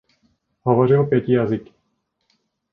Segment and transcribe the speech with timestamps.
[0.61, 1.73] Hovořil pěti jazyky.